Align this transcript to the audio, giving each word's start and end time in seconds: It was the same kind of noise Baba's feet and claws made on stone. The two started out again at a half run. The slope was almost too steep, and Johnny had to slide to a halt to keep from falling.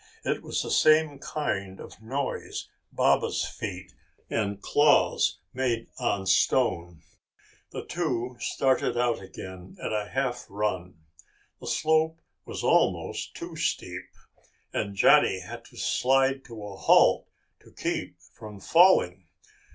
It 0.25 0.41
was 0.41 0.63
the 0.63 0.71
same 0.71 1.19
kind 1.19 1.79
of 1.79 2.01
noise 2.01 2.67
Baba's 2.91 3.45
feet 3.47 3.93
and 4.31 4.59
claws 4.59 5.37
made 5.53 5.89
on 5.99 6.25
stone. 6.25 7.03
The 7.69 7.85
two 7.85 8.35
started 8.39 8.97
out 8.97 9.21
again 9.21 9.77
at 9.79 9.93
a 9.93 10.09
half 10.09 10.47
run. 10.49 10.95
The 11.59 11.67
slope 11.67 12.17
was 12.45 12.63
almost 12.63 13.35
too 13.35 13.55
steep, 13.55 14.01
and 14.73 14.95
Johnny 14.95 15.41
had 15.41 15.65
to 15.65 15.77
slide 15.77 16.43
to 16.45 16.65
a 16.65 16.77
halt 16.77 17.27
to 17.59 17.71
keep 17.71 18.15
from 18.33 18.59
falling. 18.59 19.27